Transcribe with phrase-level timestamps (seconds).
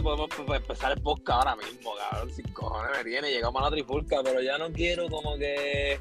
[0.00, 2.30] literalmente podemos empezar el podcast ahora mismo, cabrón.
[2.32, 6.00] Sin cojones me tiene, llegamos a la trifulca, pero ya no quiero como que.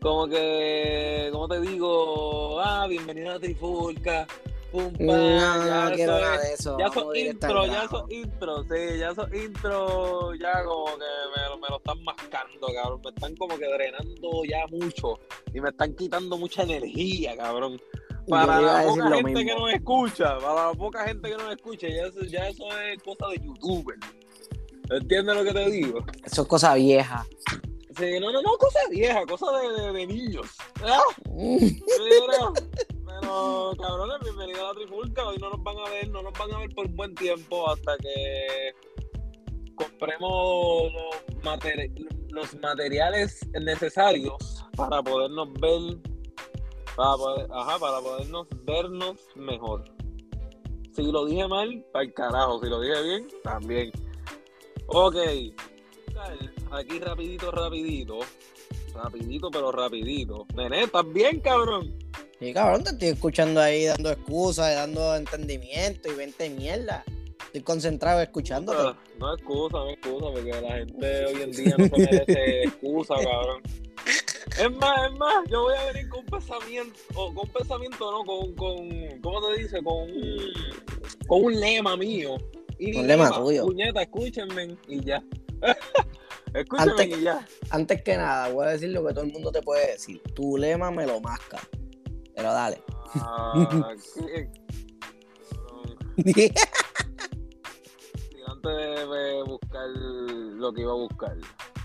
[0.00, 1.28] Como que.
[1.32, 2.60] ¿Cómo te digo?
[2.60, 4.26] Ah, bienvenido a la trifulca.
[4.72, 6.76] Pum, pam, No, ya no quiero nada es- de eso.
[6.78, 11.04] Ya son intro, ya son intro, sí, ya son intro, ya como que
[11.34, 13.00] me, me lo están mascando, cabrón.
[13.04, 15.18] Me están como que drenando ya mucho
[15.54, 17.80] y me están quitando mucha energía, cabrón.
[18.28, 22.06] Para la poca gente que nos escucha, para la poca gente que nos escucha, ya
[22.06, 23.96] eso, ya eso es cosa de youtuber.
[24.90, 25.98] ¿Entiendes lo que te digo?
[26.24, 27.26] Eso es cosa vieja.
[27.96, 30.46] Sí, no, no, no, cosa vieja, cosa de, de, de niños.
[30.84, 31.00] ¡Ah!
[33.06, 35.26] Pero cabrones, bienvenidos a la trifulca.
[35.26, 37.70] Hoy no nos van a ver, no nos van a ver por un buen tiempo
[37.70, 38.74] hasta que
[39.76, 45.98] compremos los, materi- los materiales necesarios para podernos ver,
[46.96, 49.84] para poder, ajá, para podernos vernos mejor.
[50.94, 52.58] Si lo dije mal, para el carajo.
[52.62, 53.92] Si lo dije bien, también.
[54.86, 55.16] Ok.
[56.70, 58.20] Aquí rapidito, rapidito.
[58.94, 60.46] Rapidito, pero rapidito.
[60.54, 61.98] Nene, ¿estás bien, cabrón?
[62.40, 67.04] Sí, cabrón, te estoy escuchando ahí dando excusas, dando entendimiento y 20 mierda.
[67.46, 68.82] Estoy concentrado escuchándote.
[68.82, 72.62] No, no es excusa, no excusa, porque la gente hoy en día no se merece
[72.64, 73.62] excusa, cabrón.
[74.58, 78.10] Es más, es más, yo voy a venir con un pensamiento, o con un pensamiento,
[78.10, 79.82] no, con, con, ¿cómo te dice?
[79.82, 80.38] Con un,
[81.26, 82.36] con un lema mío.
[82.78, 83.64] Y Un lema tuyo.
[83.66, 85.22] Puñeta, escúchenme y ya.
[86.54, 87.46] escúchenme Antes- y ya.
[87.70, 90.22] Antes que nada, voy a decir lo que todo el mundo te puede decir.
[90.34, 91.58] Tu lema me lo masca.
[92.34, 92.82] Pero dale.
[93.14, 94.50] Ah, qué-.
[96.24, 96.50] Sí,
[98.68, 101.36] antes de, buscar lo que iba a buscar.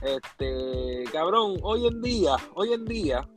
[0.02, 3.28] Este, cabrón, hoy en día, hoy en día,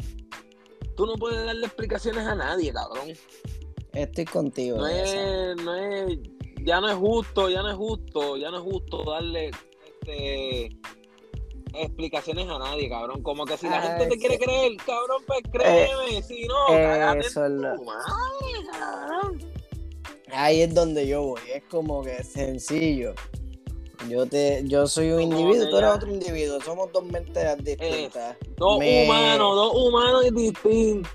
[0.96, 3.08] tú no puedes darle explicaciones a nadie, cabrón.
[3.92, 4.78] Estoy contigo.
[4.78, 6.18] No en es, no es,
[6.62, 9.50] ya no es justo, ya no es justo, ya no es justo darle
[10.00, 10.70] este
[11.76, 13.22] explicaciones a nadie, cabrón.
[13.22, 17.18] Como que si la Ah, gente te quiere creer, cabrón, pues créeme, si no, cágate
[17.18, 18.06] en Eso es lo- tu madre,
[18.70, 19.53] cabrón.
[20.34, 21.40] Ahí es donde yo voy.
[21.54, 23.14] Es como que sencillo.
[24.08, 26.60] Yo te, yo soy un Como individuo, tú eres ya- otro individuo.
[26.60, 28.36] Somos dos mentes distintas.
[28.58, 31.12] Dos Me- humanos, dos humanos distintos,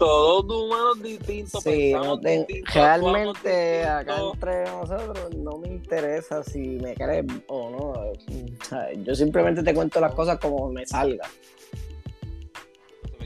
[0.47, 1.62] dos humanos distintos.
[1.62, 4.34] Sí, no te- distintos, realmente acá distintos.
[4.34, 8.94] entre nosotros no me interesa si me crees o no.
[9.03, 11.29] Yo simplemente te cuento las cosas como me salga.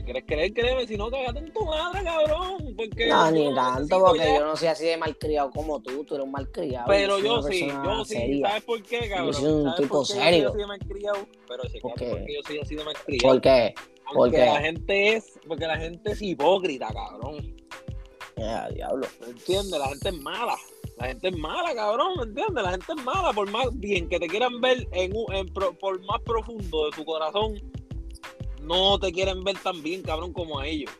[0.04, 2.74] Quieres creer, créeme, si no, cagate en tu madre, cabrón.
[2.76, 6.04] Porque No, yo ni tanto, porque ya- yo no soy así de malcriado como tú.
[6.04, 6.86] Tú eres un malcriado.
[6.88, 8.48] Pero yo sí, yo sí, seria.
[8.48, 9.34] ¿sabes por qué, cabrón?
[9.34, 10.50] soy un ¿Sabes tipo por qué yo serio.
[10.50, 11.26] soy de malcriado?
[11.48, 12.34] Pero chequeate ¿Por qué?
[12.34, 13.28] yo soy así de malcriado.
[13.34, 13.74] ¿Por qué?
[14.04, 14.38] Porque ¿Por qué?
[14.38, 17.56] la gente es, porque la gente es hipócrita, cabrón.
[18.36, 19.06] Ya, diablo.
[19.20, 19.78] ¿Me entiendes?
[19.78, 20.56] La gente es mala.
[20.98, 22.62] La gente es mala, cabrón, ¿me entiendes?
[22.62, 26.20] La gente es mala, por más bien que te quieran ver en, en por más
[26.22, 27.54] profundo de su corazón,
[28.64, 30.90] no te quieren ver tan bien, cabrón, como a ellos.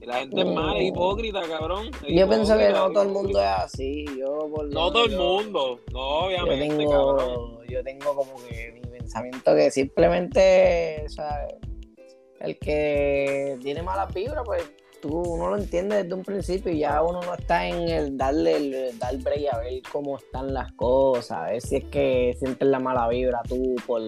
[0.00, 1.88] Y la gente es mala, es hipócrita, cabrón.
[2.06, 4.04] es Yo pienso que no todo el mundo es así.
[4.16, 7.16] Yo, por No todo el yo- mundo, no, Yo obviamente, cabrón.
[7.18, 11.46] tengo, yo tengo como que mi pensamiento que simplemente, o sea,
[12.40, 14.62] el que tiene malas vibras, pues
[15.02, 18.56] tú no lo entiendes desde un principio y ya uno no está en el darle
[18.56, 22.66] el dar break a ver cómo están las cosas, a ver si es que sientes
[22.68, 24.00] la mala vibra tú por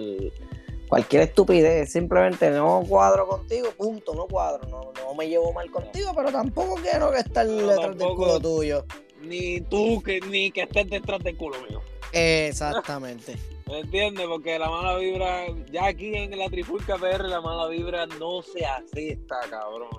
[0.90, 6.10] cualquier estupidez, simplemente no cuadro contigo, punto, no cuadro, no, no me llevo mal contigo,
[6.16, 8.84] pero tampoco quiero que estar No, detrás del culo tuyo.
[9.22, 11.80] Ni tú, que, ni que estés detrás del culo mío.
[12.12, 13.36] Exactamente.
[13.68, 14.26] ¿Me entiendes?
[14.26, 18.66] Porque la mala vibra, ya aquí en la Trifulca PR, la mala vibra no se
[18.66, 19.90] acepta, cabrón.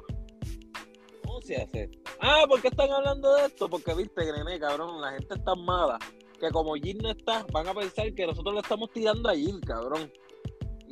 [1.25, 2.12] No se acepta.
[2.19, 3.69] Ah, ¿por qué están hablando de esto?
[3.69, 5.97] Porque viste, Grené, cabrón, la gente es tan mala
[6.38, 9.62] que como Jin no está, van a pensar que nosotros le estamos tirando a Jin,
[9.62, 10.12] cabrón.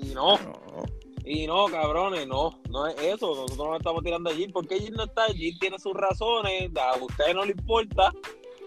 [0.02, 0.84] Y no, No.
[1.26, 3.28] y no, cabrones, no, no es eso.
[3.36, 4.52] Nosotros no estamos tirando a Jin.
[4.52, 5.26] ¿Por qué Jin no está?
[5.34, 8.12] Jin tiene sus razones, a ustedes no le importa.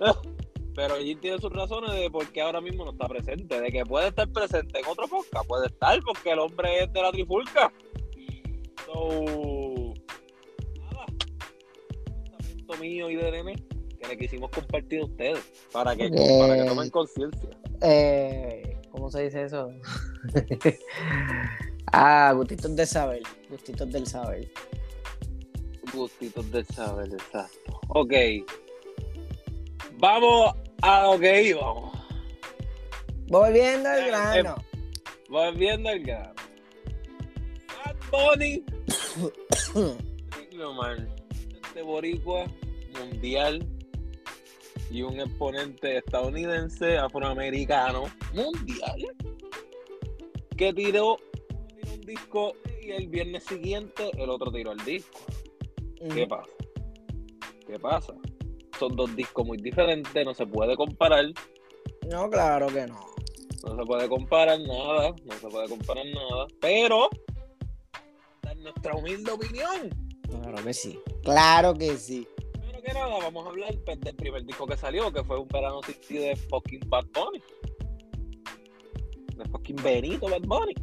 [0.74, 3.60] Pero Jin tiene sus razones de por qué ahora mismo no está presente.
[3.60, 7.02] De que puede estar presente en otro podcast, puede estar, porque el hombre es de
[7.02, 7.72] la trifulca.
[8.86, 9.92] So,
[10.80, 11.06] nada.
[12.36, 13.54] Pensamiento mío y de Nene
[14.00, 16.38] que le quisimos compartir a ustedes para que, Eh.
[16.40, 17.50] para que tomen conciencia.
[17.82, 19.70] Eh, ¿Cómo se dice eso?
[21.92, 23.22] ah, gustitos del saber.
[23.48, 24.48] Gustitos del saber.
[25.92, 27.80] Gustitos del saber, exacto.
[27.88, 28.12] Ok.
[29.98, 31.92] Vamos a lo que íbamos.
[33.28, 34.56] Volviendo al Eh, grano.
[35.28, 36.34] Volviendo al grano.
[37.84, 38.64] Bad Bunny.
[41.64, 42.44] Este boricua
[42.98, 43.66] mundial.
[44.92, 48.04] Y un exponente estadounidense, afroamericano,
[48.34, 49.00] mundial,
[50.56, 51.16] que tiró,
[51.92, 52.52] un disco
[52.82, 55.20] y el viernes siguiente el otro tiró el disco.
[56.14, 56.52] ¿Qué pasa?
[57.66, 58.12] ¿Qué pasa?
[58.78, 61.24] Son dos discos muy diferentes, no se puede comparar.
[62.10, 63.00] No, claro que no.
[63.64, 67.08] No se puede comparar nada, no se puede comparar nada, pero
[68.42, 69.88] dar nuestra humilde opinión.
[70.28, 71.00] Claro que sí.
[71.22, 72.26] Claro que sí.
[72.82, 75.48] Primero que nada, vamos a hablar pues, del primer disco que salió, que fue un
[75.48, 77.42] verano 60 de fucking Bad Bunny.
[79.36, 80.74] De fucking Benito Bad Bunny.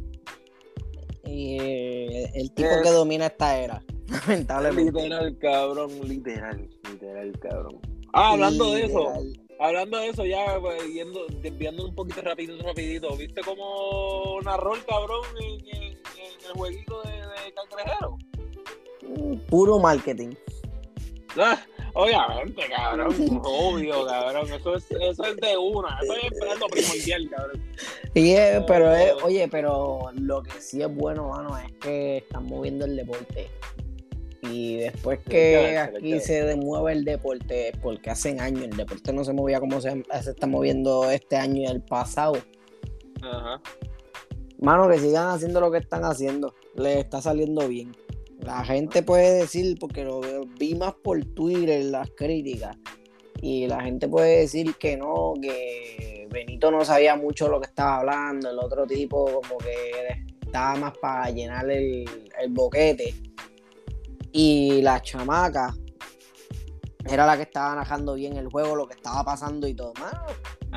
[1.24, 3.82] Y eh, el tipo que domina esta era.
[4.26, 5.02] Lamentablemente.
[5.02, 7.80] Literal, cabrón, literal, literal, cabrón.
[8.12, 9.12] Ah, hablando de eso,
[9.60, 14.84] hablando de eso, ya pues, yendo, desviando un poquito rapidito, rapidito, ¿viste cómo narró el
[14.84, 18.18] cabrón en, en- en el jueguito de, de cangrejero?
[19.48, 20.30] Puro marketing.
[21.36, 21.56] Ah,
[21.94, 23.14] obviamente, cabrón,
[23.44, 27.62] obvio, cabrón, eso es, eso es de una, eso es esperando primordial, cabrón.
[28.14, 32.44] Y es- pero es, oye, pero lo que sí es bueno, mano, es que están
[32.44, 33.48] moviendo el deporte.
[34.42, 39.34] Y después que aquí se demueve el deporte, porque hace años el deporte no se
[39.34, 42.38] movía como se, se está moviendo este año y el pasado.
[43.20, 43.60] Ajá.
[44.58, 46.54] Mano, que sigan haciendo lo que están haciendo.
[46.74, 47.94] Les está saliendo bien.
[48.42, 50.20] La gente puede decir, porque lo
[50.58, 52.76] vi más por Twitter las críticas,
[53.42, 57.98] y la gente puede decir que no, que Benito no sabía mucho lo que estaba
[57.98, 62.04] hablando, el otro tipo como que estaba más para llenar el,
[62.40, 63.14] el boquete.
[64.32, 65.74] Y la chamaca
[67.08, 69.92] era la que estaba narrando bien el juego, lo que estaba pasando y todo.
[70.00, 70.26] Mano,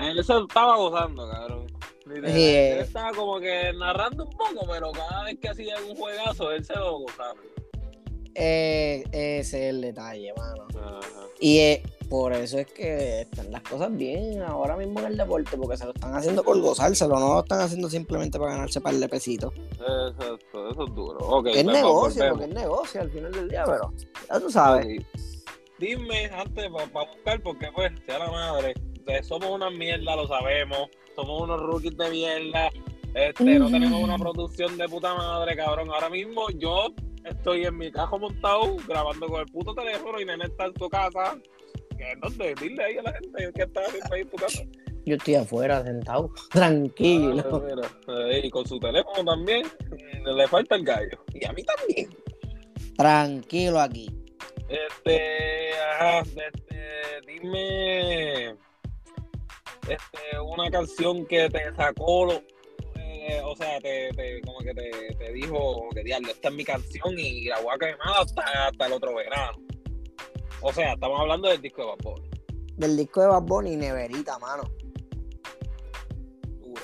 [0.07, 1.65] Él se estaba gozando, cabrón.
[2.05, 2.71] Literal, Sí, eh.
[2.73, 6.63] Él estaba como que narrando un poco, pero cada vez que hacía un juegazo, él
[6.65, 7.35] se lo gozaba.
[8.35, 10.67] eh, ese es el detalle, mano.
[10.77, 10.99] Ajá.
[11.39, 15.57] Y eh, por eso es que están las cosas bien ahora mismo en el deporte,
[15.57, 18.93] porque se lo están haciendo por gozárselo, no lo están haciendo simplemente para ganarse par
[18.95, 19.53] de pesitos.
[19.71, 21.19] Exacto, eso es duro.
[21.19, 22.37] Ok, es negocio, volvemos.
[22.39, 23.93] porque es negocio al final del día, pero
[24.29, 25.03] ya tú sabes.
[25.79, 28.73] Dime antes para buscar, porque pues, sea la madre,
[29.05, 32.69] de- somos una mierda, lo sabemos, somos unos rookies de mierda,
[33.13, 35.89] este, no tenemos una producción de puta madre, cabrón.
[35.89, 36.87] Ahora mismo yo
[37.25, 40.89] estoy en mi cajo montado grabando con el puto teléfono y nene está en su
[40.89, 41.37] casa.
[41.97, 42.55] ¿Qué, ¿Dónde?
[42.59, 43.81] Dile ahí a la gente que está
[44.11, 44.63] ahí en tu casa.
[45.05, 47.43] Yo estoy afuera sentado, tranquilo.
[47.51, 47.61] Ah,
[48.15, 49.67] mira, y con su teléfono también,
[50.25, 51.17] le falta el gallo.
[51.33, 52.09] Y a mí también.
[52.97, 54.09] Tranquilo aquí.
[54.73, 58.47] Este, ajá, este, dime,
[59.87, 62.31] este, una canción que te sacó,
[62.95, 66.65] eh, o sea, te, te- como que te, te dijo, que diablo, esta es mi
[66.65, 69.59] canción y la voy a quemar hasta, hasta el otro verano.
[70.61, 72.21] O sea, estamos hablando del disco de vapor.
[72.75, 74.63] Del disco de Bad Bunny, Neverita, mano.
[76.59, 76.81] Dura.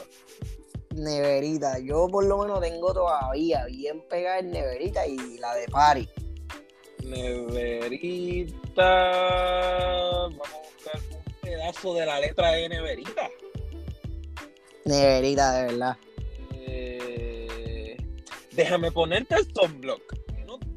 [0.94, 1.80] Neverita.
[1.80, 6.07] Yo por lo menos tengo todavía bien pegada en Neverita y la de Party.
[7.04, 8.84] Neverita,
[10.12, 13.30] vamos a buscar un pedazo de la letra de Neverita.
[14.86, 15.98] Neverita, de verdad.
[16.54, 17.98] Eh,
[18.51, 20.13] déjame ponerte el sunblock.
[20.46, 20.68] no te.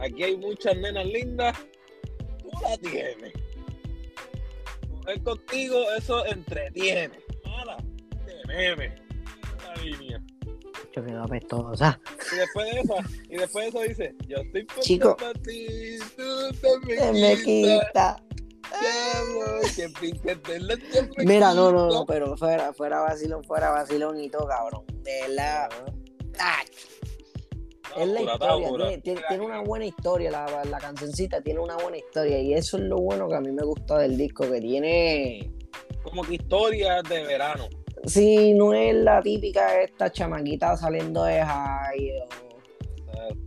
[0.00, 1.56] Aquí hay muchas nenas lindas.
[2.42, 3.32] Tú la tienes.
[4.90, 7.18] Mujer contigo, eso entretiene.
[7.44, 7.76] Mala,
[8.26, 8.94] de meme.
[9.64, 10.22] La línea.
[10.94, 12.00] Yo quedo apestosa.
[12.34, 12.94] Y después de eso,
[13.30, 15.16] y después de eso dice, yo estoy puesta Chico.
[15.16, 16.50] para ti, tú
[16.86, 18.16] te Se me, quita.
[20.22, 24.46] que la te Mira, no, no, no, pero fuera, fuera vacilón, fuera vacilón y todo,
[24.48, 24.84] cabrón.
[25.02, 25.68] De verdad.
[26.40, 26.62] ah,
[27.96, 28.86] es la historia, dura.
[28.88, 32.76] tiene, tiene- tiene una buena historia, la, la cancioncita tiene una buena historia y eso
[32.78, 35.50] es lo bueno que a mí me gusta del disco, que tiene,
[36.02, 37.68] Como que historias de verano.
[38.06, 42.54] Sí, no es la típica esta chamaquita saliendo de high o.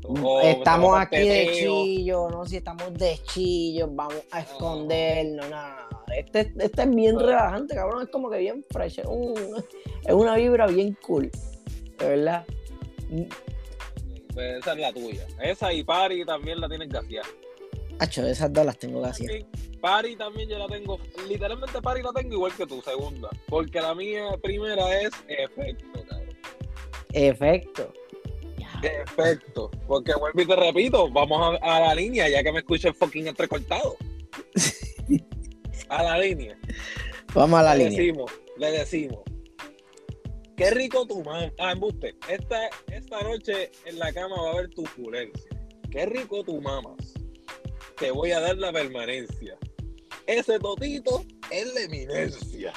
[0.10, 5.88] Mm, O estamos aquí de chillo, no si estamos de chillo, vamos a escondernos, nada.
[6.18, 9.36] Este, este es bien relajante, cabrón, es como que bien fresh, es, un-
[10.06, 11.30] es una vibra bien cool,
[12.00, 12.46] de verdad.
[14.34, 15.26] Pues esa es la tuya.
[15.42, 17.28] Esa y Pari también la tienes gaseada.
[18.00, 19.26] Hacho, esas dos las tengo casi.
[19.82, 21.00] Pari también yo la tengo.
[21.28, 23.30] Literalmente Pari la tengo igual que tu segunda.
[23.48, 26.38] Porque la mía primera es efecto, cabrón.
[27.14, 27.94] Efecto.
[28.84, 29.72] Efecto.
[29.88, 32.94] Porque vuelvo y te repito, vamos a, a la línea, ya que me escucho el
[32.94, 33.98] fucking entrecortado.
[35.90, 36.58] A la línea.
[37.34, 38.00] Vamos a la le línea.
[38.00, 39.20] decimos, le decimos.
[40.56, 41.52] Qué rico tu mamá.
[41.60, 42.16] Ah, embuste.
[42.28, 45.50] Esta, esta noche en la cama va a haber turbulencia.
[45.92, 46.96] Qué rico tu mamas.
[47.98, 49.58] Te voy a dar la permanencia.
[50.26, 52.74] Ese totito es la eminencia.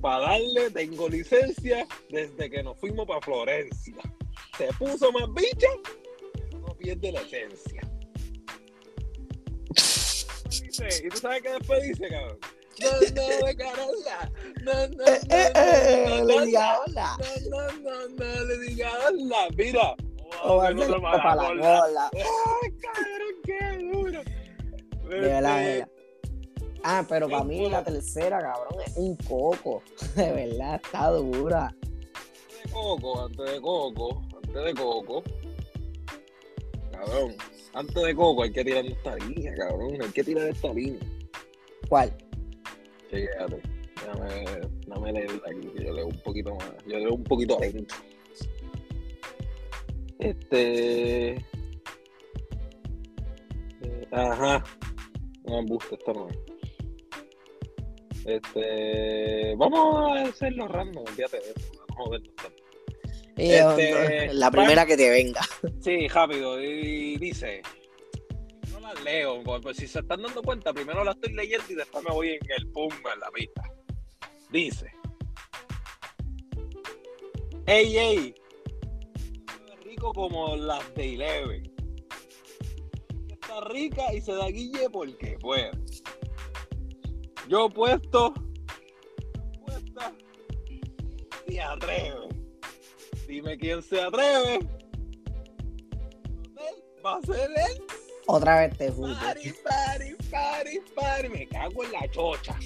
[0.00, 3.96] Para darle, tengo licencia desde que nos fuimos para Florencia.
[4.56, 5.68] Se puso más bicha,
[6.60, 7.82] no pierde la esencia.
[10.48, 12.38] Dice, ¿Y tú sabes qué después dice, cabrón?
[12.80, 14.32] No, no, de Carola.
[14.62, 17.16] No, no, no, no, le diga hola.
[17.50, 19.48] no, no, no, no, le diga hola.
[19.54, 19.96] Mira.
[20.42, 22.10] O no te para la.
[22.14, 23.69] Ay, cabrón, qué.
[25.10, 25.88] De verdad, de Este, verdad.
[26.82, 29.82] Ah, pero para ¿qué mí la tercera, cabrón, es un coco.
[30.16, 31.66] De verdad, está dura.
[31.66, 35.22] Antes de Coco, antes de Coco, antes de Coco.
[36.92, 37.34] Cabrón,
[37.74, 39.96] antes de Coco hay que tirar esta línea, cabrón.
[40.02, 41.00] Hay que tirar esta línea.
[41.88, 42.12] ¿Cuál?
[43.10, 43.62] Sí, fíjate.
[43.96, 44.44] Déjame,
[44.86, 46.72] déjame leerla aquí, que yo leo un poquito más.
[46.86, 47.94] Yo leo un poquito lento.
[50.18, 51.32] Este.
[51.34, 51.42] eh,
[54.12, 54.62] Ajá.
[55.50, 56.38] No, busta, esta no es.
[58.24, 59.54] Este.
[59.56, 61.72] Vamos a hacerlo random, fíjate de eso.
[61.88, 62.32] Vamos a verlo.
[63.36, 65.40] Y, Este, eh, la primera que te venga.
[65.80, 66.62] Sí, rápido.
[66.62, 67.62] Y dice.
[68.70, 71.74] No las leo, pues, pues, si se están dando cuenta, primero la estoy leyendo y
[71.74, 73.62] después me voy en el pum en la pista.
[74.50, 74.92] Dice.
[77.66, 78.34] Ey, ey.
[79.84, 81.79] Rico como las de Eleven.
[83.66, 85.70] Rica y se da guille porque puede.
[87.48, 88.32] Yo puesto.
[89.66, 90.12] Puesta.
[91.48, 92.28] Se atreve.
[93.26, 94.60] Dime quién se atreve.
[97.04, 97.82] Va a ser él.
[98.26, 99.24] Otra vez te fuiste.
[99.24, 101.28] Pari, pari, pari, pari.
[101.30, 102.56] Me cago en la chocha.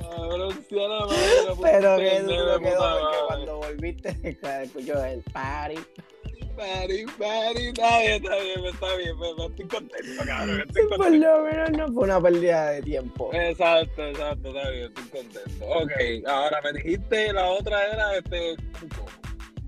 [0.00, 1.18] Cabrón, si a la madre
[1.62, 3.16] Pero porque madre.
[3.28, 5.76] cuando volviste escuchó el party.
[6.56, 11.10] Pari, pari, está bien, está bien, está bien, me- me estoy contento, cabrón, estoy Por
[11.10, 13.30] lo menos no fue una pérdida de tiempo.
[13.32, 15.66] Exacto, exacto, está bien, estoy contento.
[15.66, 15.92] Ok,
[16.28, 18.50] ahora me dijiste, la otra era este,
[18.82, 19.12] un coco,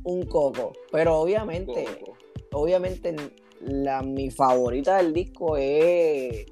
[0.04, 0.72] Un coco.
[0.92, 2.16] Pero obviamente, coco.
[2.52, 3.16] obviamente
[3.60, 6.44] la, mi favorita del disco es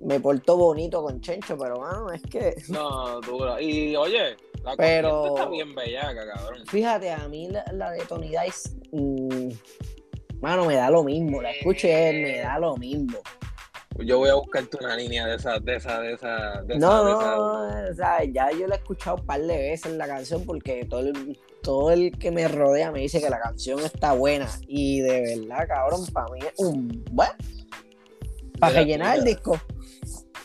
[0.00, 3.60] Me porto bonito con Chencho, pero mano, es que No, dura.
[3.60, 6.66] Y oye, la Pero- está bien bellaca, cabrón.
[6.66, 9.48] fíjate, a mí la, la de Tony Dice, mm,
[10.40, 11.42] mano, me da lo mismo.
[11.42, 13.18] La escuché, me da lo mismo.
[13.98, 17.04] Yo voy a buscarte una línea de esa, de esa, de esa, de esa, No,
[17.04, 17.90] de no, esa.
[17.90, 21.00] o sea, ya yo la he escuchado un par de veces la canción porque todo
[21.00, 25.36] el, todo el que me rodea me dice que la canción está buena y de
[25.36, 27.34] verdad, cabrón, para mí es un bueno,
[28.58, 29.60] para rellenar el disco.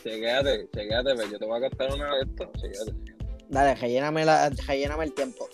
[0.04, 2.48] Chequéate, chequéate, pero yo te voy a cantar una de estas.
[2.52, 3.07] Chequéate.
[3.48, 5.48] Dale, relléname, la, relléname el tiempo.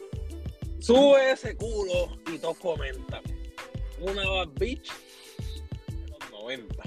[0.80, 3.22] Sube ese culo y todos comentan.
[4.00, 4.90] Una bad bitch
[5.88, 6.84] de los 90.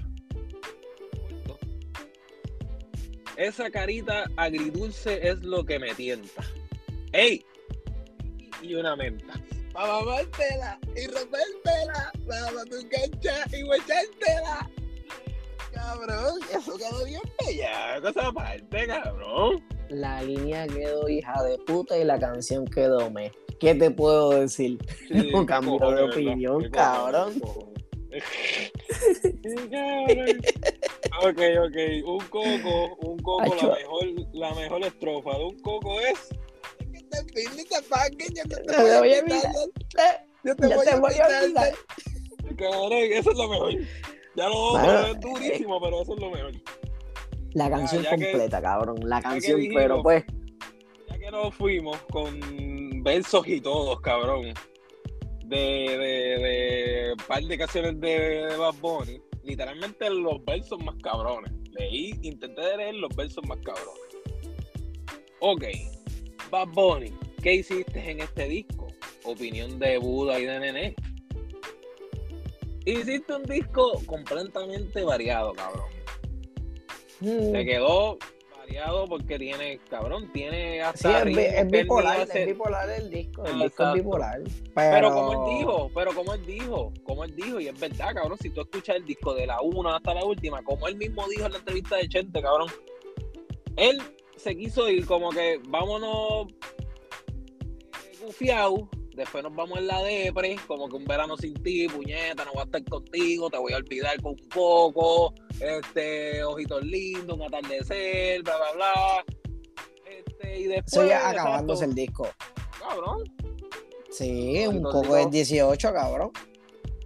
[3.37, 6.43] Esa carita agridulce es lo que me tienta.
[7.13, 7.45] ¡Ey!
[8.61, 9.33] Y una menta.
[9.73, 12.11] Pa' mamártela y rompértela.
[12.27, 14.69] Pa' tu cancha y huechártela.
[15.71, 18.01] Cabrón, eso quedó bien bella.
[18.01, 19.76] Cosa aparte, cabrón.
[19.89, 23.31] La línea quedó hija de puta y la canción quedó me.
[23.59, 24.77] ¿Qué te puedo decir?
[25.07, 27.41] Sí, No cambió de opinión, cabrón.
[31.23, 31.77] Ok, ok.
[32.05, 36.29] Un coco, un coco, la mejor, la mejor estrofa de un coco es.
[36.91, 39.41] Que te pide, te pague, yo te voy te a voy a olvidar.
[40.43, 41.43] Yo te voy te a voy a olvidar.
[41.43, 41.73] olvidar.
[42.57, 43.73] Cabrón, eso es lo mejor.
[44.35, 46.51] Ya lo otro es durísimo, pero eso es lo mejor.
[47.53, 48.97] La canción ya completa, cabrón.
[49.03, 49.81] La canción, dijimos.
[49.81, 50.23] pero pues,
[51.09, 52.39] Ya que nos fuimos con
[53.03, 54.53] versos y todos, cabrón.
[55.45, 59.21] De, de, de un par de canciones de, de Bad Bunny.
[59.43, 61.53] Literalmente los versos más cabrones.
[61.71, 64.17] Leí, intenté leer los versos más cabrones.
[65.39, 65.63] Ok,
[66.51, 68.87] Bad Bunny, ¿qué hiciste en este disco?
[69.23, 70.95] Opinión de Buda y de Nene.
[72.85, 75.96] Hiciste un disco completamente variado, cabrón.
[77.19, 78.17] Mm, Se quedó
[78.57, 83.09] variado porque tiene, cabrón, tiene sí, hasta es, ritmos es él bipolar, es bipolar el
[83.09, 84.41] disco, el disco es bipolar.
[84.43, 88.13] Pero, Pero como él dijo, pero como él dijo, como él dijo, y es verdad,
[88.13, 91.27] cabrón, si tú escuchas el disco de la 1 hasta la última, como él mismo
[91.29, 92.69] dijo en la entrevista de Chente, cabrón,
[93.77, 94.01] él
[94.35, 96.47] se quiso ir como que vámonos
[98.37, 98.77] eh,
[99.17, 102.61] después nos vamos en la depre, como que un verano sin ti, puñeta, no voy
[102.61, 108.43] a estar contigo, te voy a olvidar con un poco, este, ojitos lindos, un atardecer,
[108.43, 109.25] bla, bla, bla.
[110.09, 112.29] Este, y después, eso ya acabándose el disco.
[112.79, 113.23] cabrón,
[114.11, 116.31] Sí, un digo- es 18, cabrón.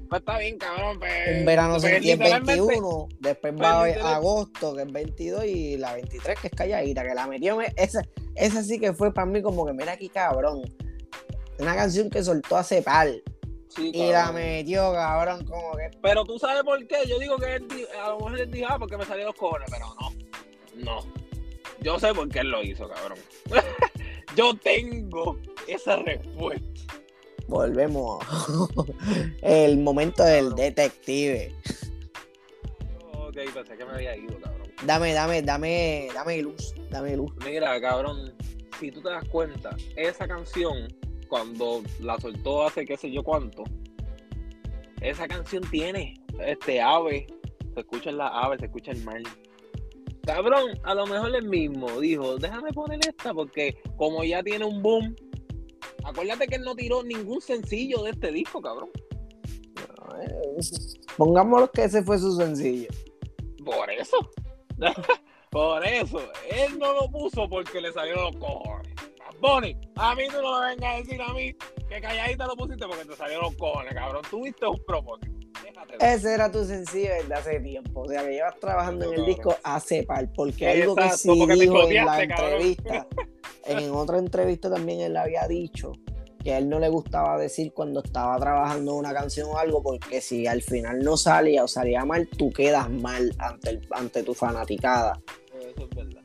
[0.08, 1.00] Pues está bien, cabrón.
[1.00, 5.78] Pues, Un verano pues, literalmente- 21, después pues, va literal- agosto, que es 22, y
[5.78, 7.56] la 23, que es calladita, que la metió.
[7.58, 8.02] me- Esa,
[8.36, 10.62] esa sí que fue para mí como que, mira aquí, cabrón.
[11.62, 13.08] Una canción que soltó hace par.
[13.68, 15.92] Sí, Y la metió, cabrón, como que.
[16.02, 17.08] Pero tú sabes por qué.
[17.08, 17.68] Yo digo que él,
[18.04, 20.12] a lo mejor él dijo, ah, porque me salieron los cojones, pero no.
[20.84, 21.06] No.
[21.82, 23.20] Yo sé por qué él lo hizo, cabrón.
[24.36, 25.38] Yo tengo
[25.68, 26.96] esa respuesta.
[27.48, 28.26] Volvemos.
[29.44, 31.56] el momento del detective.
[33.14, 34.72] Ok, pensé que me había ido, cabrón.
[34.84, 36.74] Dame, dame, dame, dame luz.
[36.90, 37.32] Dame luz.
[37.46, 38.34] Mira, cabrón,
[38.80, 40.88] si tú te das cuenta, esa canción,
[41.32, 43.64] cuando la soltó hace qué sé yo cuánto,
[45.00, 47.26] esa canción tiene este ave,
[47.74, 49.22] se escucha la ave, se escucha el mar.
[50.26, 54.82] Cabrón, a lo mejor él mismo dijo, déjame poner esta porque como ya tiene un
[54.82, 55.16] boom,
[56.04, 58.90] acuérdate que él no tiró ningún sencillo de este disco, cabrón.
[61.16, 62.90] Pongámoslo que ese fue su sencillo.
[63.64, 64.18] Por eso.
[65.50, 66.20] Por eso.
[66.50, 68.91] Él no lo puso porque le salieron los cojones.
[69.42, 71.54] Bonnie, a mí tú no me vengas a decir a mí
[71.90, 74.22] que calladita lo pusiste porque te salieron los cojones, cabrón.
[74.30, 75.32] Tuviste un propósito.
[76.00, 78.02] Ese era tu sencillo desde hace tiempo.
[78.02, 79.36] O sea, que llevas trabajando en el Cabrón.
[79.36, 80.30] disco hace par.
[80.34, 81.30] Porque algo que sí
[81.60, 82.52] dijo en la cabrón.
[82.54, 83.08] entrevista,
[83.66, 85.92] en otra entrevista también él había dicho
[86.44, 90.22] que a él no le gustaba decir cuando estaba trabajando una canción o algo, porque
[90.22, 94.34] si al final no salía o salía mal, tú quedas mal ante, el- ante tu
[94.34, 95.20] fanaticada.
[95.60, 96.21] Eso es verdad.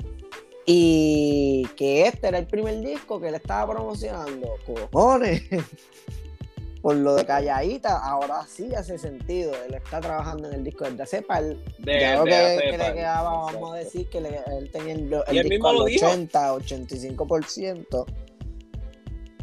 [0.67, 4.49] Y que este era el primer disco que él estaba promocionando.
[4.67, 5.43] Cojones.
[6.83, 9.53] Por lo de calladita, ahora sí hace sentido.
[9.67, 11.43] Él está trabajando en el disco desde hace par.
[11.45, 13.73] De- ya lo de que, que le quedaba, vamos Exacto.
[13.73, 16.07] a decir que le- él tenía el, el disco mismo al lo dijo.
[16.07, 18.05] 80, 85%.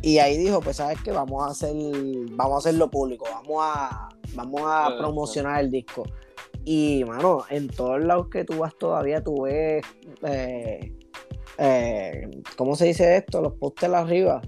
[0.02, 1.74] Y ahí dijo, pues sabes que vamos a hacer,
[2.32, 6.04] vamos a hacerlo público, vamos a, vamos a promocionar el disco.
[6.66, 9.84] Y mano, en todos lados que tú vas todavía tú ves
[10.24, 10.94] eh,
[11.58, 13.42] eh, ¿cómo se dice esto?
[13.42, 14.42] Los pósteres arriba,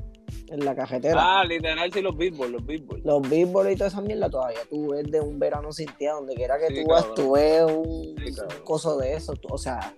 [0.50, 1.40] en la cajetera.
[1.40, 3.02] Ah, literal, sí, los Billboard, los Billboard.
[3.04, 6.58] Los billboards y toda esa mierda todavía tú ves de un verano sin donde quiera
[6.60, 8.58] que Sí, tú vas, tú ves un, Sí, cabrón.
[8.60, 9.34] un coso de eso.
[9.34, 9.94] tú- o sea,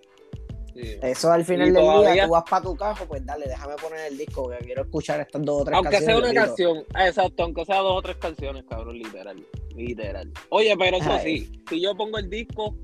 [0.74, 0.96] Sí.
[1.02, 3.76] eso al final Y del todavía- día tú vas para tu cajo, pues dale, déjame
[3.78, 6.32] poner el disco, que quiero escuchar estas dos o tres Aunque sea canciones.
[6.32, 6.56] una repito.
[6.74, 9.44] canción, ah, exacto, aunque sea dos o tres canciones, cabrón, literal.
[9.76, 10.32] Literal.
[10.50, 11.40] Oye, pero eso Ay.
[11.48, 12.76] sí, si yo pongo el disco,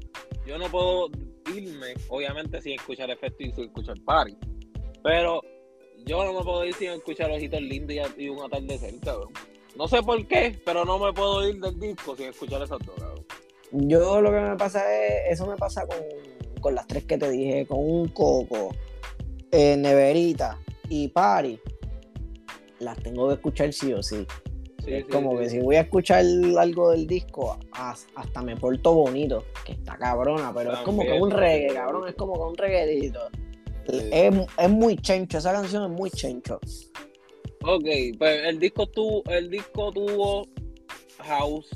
[0.48, 1.10] yo no puedo
[1.54, 4.38] irme, obviamente, sin escuchar efecto y sin escuchar party.
[5.04, 5.42] Pero
[6.06, 8.94] yo no me puedo ir sin escuchar ojitos lindos y, un atardecer.
[9.76, 13.22] No sé por qué, pero no me puedo ir del disco sin escuchar esos dos.
[13.72, 15.98] Yo lo que me pasa es, eso me pasa con,
[16.62, 18.70] con las tres que te dije, con un coco,
[19.52, 21.60] eh, neverita y party.
[22.80, 24.28] Las tengo que escuchar sí o sí.
[24.84, 25.38] Sí, es sí, como sí.
[25.38, 26.26] que si voy a escuchar
[26.60, 31.14] algo del disco, as- hasta me porto bonito, que está cabrona, pero es como que
[31.14, 33.20] un reggae, cabrón, es como que un reggaetito.
[33.88, 36.60] Es, es muy chencho, esa canción es muy chencho.
[37.66, 37.86] Ok,
[38.18, 40.48] pues el disco tuvo, el disco tuvo
[41.20, 41.70] house,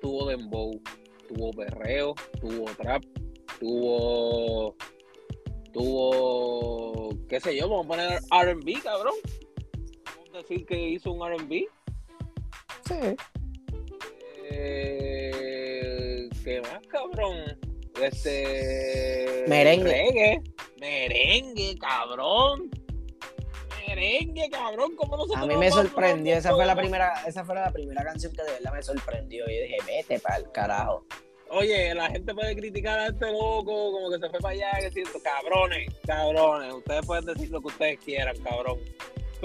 [0.00, 0.80] tuvo dembow,
[1.28, 3.02] tuvo perreo, tuvo trap,
[3.60, 4.74] tuvo
[5.72, 9.14] tuvo qué sé yo, vamos a poner R&B, cabrón.
[10.16, 11.66] Vamos a decir que hizo un R&B.
[12.86, 13.16] Sí.
[14.50, 17.58] Eh, ¿Qué más, cabrón?
[18.00, 19.90] Este Merengue.
[19.90, 20.42] reggae,
[20.78, 22.70] merengue, cabrón.
[23.88, 27.54] Merengue, cabrón, ¿cómo no se A mí me sorprendió, esa fue la primera, esa fue
[27.54, 29.44] la primera canción que de verdad me sorprendió.
[29.48, 31.06] Y yo dije, vete para el carajo.
[31.48, 34.90] Oye, la gente puede criticar a este loco, como que se fue para allá, que
[34.90, 38.78] siento, cabrones, cabrones, ustedes pueden decir lo que ustedes quieran, cabrón.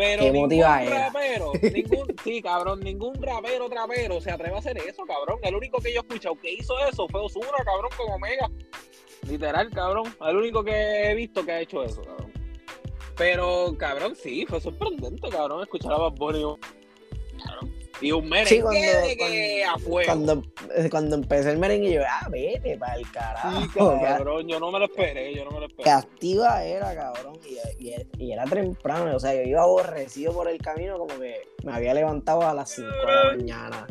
[0.02, 5.04] Pero Qué motiva rapero, ningún, sí, cabrón, ningún rapero, trapero se atreve a hacer eso,
[5.06, 5.38] cabrón.
[5.44, 8.50] El único que yo he escuchado que hizo eso fue Osuna, cabrón, con Omega.
[9.28, 10.12] Literal, cabrón.
[10.22, 12.32] El único que he visto que ha hecho eso, cabrón.
[13.16, 16.46] Pero, cabrón, sí, fue sorprendente, cabrón, escuchar a Bad Bunny.
[18.02, 20.06] Y un merengue Sí, cuando- de que a fuego.
[20.08, 20.44] Cuando,
[20.76, 23.62] eh, cuando empecé el merengue, yo, ah, vete para el Sí, carajo.
[24.00, 25.90] Qué- cabrón, yo no me lo esperé, yo no me lo esperé.
[25.92, 27.40] activa era, cabrón.
[27.48, 31.42] Y, y- y era temprano, o sea, yo iba aborrecido por el camino, como que
[31.64, 33.88] me había levantado a las 5 de la mañana.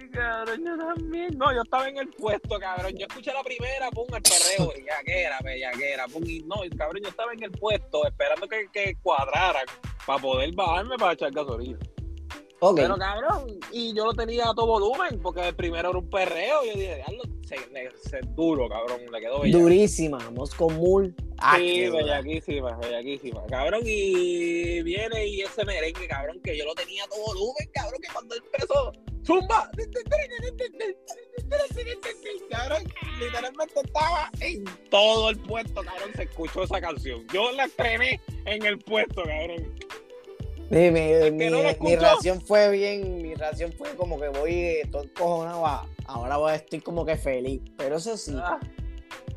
[0.00, 1.36] Sí, cabrón, yo también.
[1.36, 2.92] No, yo estaba en el puesto, cabrón.
[2.96, 7.32] Yo escuché la primera, pum, el perreo, bellaquera, bellaquera, pum, y no, cabrón, yo estaba
[7.34, 9.66] en el puesto esperando que, que cuadraran
[10.06, 11.78] para poder bajarme para echar gasolina.
[12.74, 16.64] Pero cabrón, y yo lo tenía a todo volumen, porque el primero era un perreo.
[16.64, 17.02] Yo dije,
[17.46, 17.56] se,
[18.10, 19.62] se- duro, cabrón, le quedó bellaco.
[19.62, 21.12] durísima, Moscow Mule.
[21.38, 23.44] Ah, Sí, bellaquísima, bellaquísima.
[23.46, 28.00] Cabrón, y viene y ese merengue, cabrón, que yo lo tenía a todo volumen, cabrón,
[28.00, 28.92] que cuando empezó,
[29.26, 29.70] Zumba.
[32.50, 32.82] Cabrón,
[33.20, 36.10] literalmente estaba en todo el puesto, cabrón.
[36.14, 37.26] Se escuchó esa canción.
[37.32, 39.74] Yo la estrené en el puesto, cabrón.
[40.74, 45.86] Sí, mi, mi, mi reacción fue bien, mi reacción fue como que voy todo cojonado,
[46.06, 47.62] ahora voy a estar como que feliz.
[47.76, 48.58] Pero eso sí, Ah,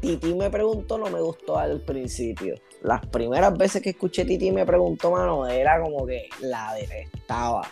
[0.02, 2.56] Titi me preguntó, no me gustó al principio.
[2.82, 7.72] Las primeras veces que escuché Titi me preguntó, mano, era como que la detestaba.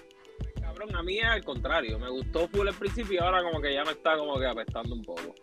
[0.61, 1.97] cabrón, a mí es al contrario.
[1.97, 4.93] Me gustó full al principio y ahora como que ya me está como que apestando
[4.93, 5.33] un poco.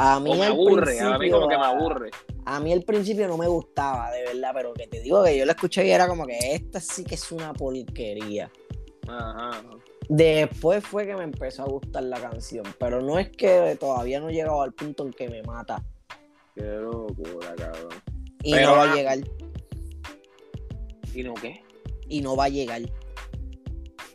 [0.00, 2.10] A mí O me aburre, a mí como que me aburre.
[2.44, 5.44] A mí al principio no me gustaba, de verdad, pero que te digo que yo
[5.44, 8.48] la escuché y era como que esta sí que es una porquería.
[9.08, 9.60] Ajá.
[10.08, 14.28] Después fue que me empezó a gustar la canción, pero no es que todavía no
[14.28, 15.84] he llegado al punto en que me mata
[16.54, 17.90] Qué locura, cabrón.
[18.44, 19.18] y Pero no va a llegar
[21.12, 21.60] ¿Y no qué?
[22.08, 22.82] y no va a llegar.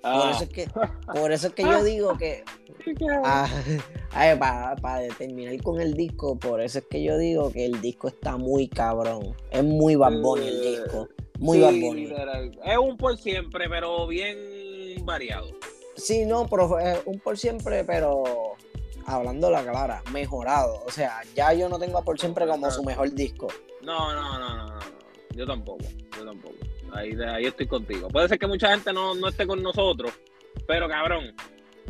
[0.03, 0.67] Por Ah, eso es que,
[1.15, 2.43] por eso es que yo digo que
[3.23, 3.47] ah,
[4.81, 8.35] para terminar con el disco, por eso es que yo digo que el disco está
[8.35, 9.33] muy cabrón.
[9.49, 11.07] Es muy Bad Bunny el disco.
[11.39, 12.07] Muy sí, Bad Bunny.
[12.07, 12.59] literal.
[12.65, 14.37] Es un por siempre, pero bien
[15.05, 15.47] variado.
[15.95, 18.23] Sí, no, pero eh, un por siempre, pero
[19.05, 20.83] hablando la clara, mejorado.
[20.85, 23.47] O sea, ya yo no tengo a por siempre como su mejor disco.
[23.81, 24.79] No, no, no, no, no, no.
[25.33, 25.85] Yo tampoco,
[26.17, 26.55] yo tampoco.
[26.93, 28.07] Ahí, ahí estoy contigo.
[28.09, 30.11] Puede ser que mucha gente no, no esté con nosotros,
[30.67, 31.33] pero cabrón,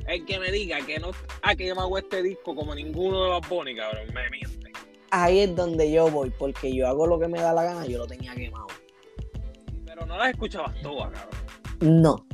[0.08, 1.12] el que me diga que no
[1.42, 4.72] ha quemado este disco como ninguno de los Bunny, cabrón, me miente.
[5.12, 8.00] Ahí es donde yo voy, porque yo hago lo que me da la gana, yo
[8.00, 8.68] lo tenía quemado.
[9.86, 12.02] Pero no las escuchabas todas, cabrón.
[12.02, 12.26] No.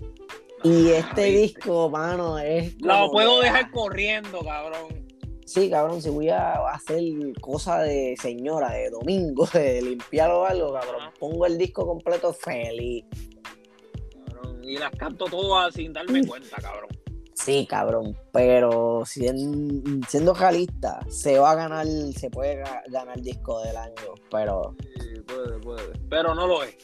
[0.63, 2.79] Y este disco, mano, es.
[2.81, 5.08] Lo puedo que, dejar ah, corriendo, cabrón.
[5.51, 7.01] Sí, cabrón, si voy a hacer
[7.41, 11.13] cosa de señora, de domingo, de limpiar o algo, cabrón, Ajá.
[11.19, 13.03] pongo el disco completo feliz.
[14.27, 14.63] cabrón.
[14.63, 16.89] Y las canto todas sin darme cuenta, cabrón.
[17.33, 23.61] Sí, cabrón, pero sien- siendo realista, se va a ganar, se puede ga- ganar disco
[23.61, 25.93] del año, pero, Sí, puede, puede.
[26.09, 26.75] Pero no lo es.